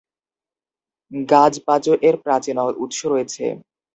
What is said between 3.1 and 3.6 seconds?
রয়েছে।